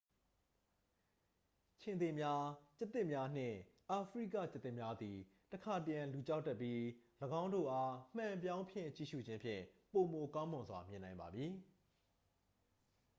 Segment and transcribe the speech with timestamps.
[1.81, 2.43] ခြင်္သေ့များ
[2.77, 3.57] ကျားသစ်များနှင့်
[3.91, 5.17] အာဖရိကကျားသစ်များသည်
[5.53, 6.79] တခါတရံ လူကြောက်တတ်ပြီး
[7.41, 11.51] ၎င်းတို့အား မှန်ပြောင်းဖြင့် ကြည့်ရှု့ခြင်းဖြင့် ပိုမိုကောင်းမွန်စွာမြင်နိုင်ပါမည်